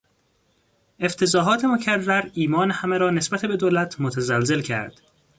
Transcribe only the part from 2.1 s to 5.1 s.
ایمان همه را نسبت به دولت متزلزل کرد.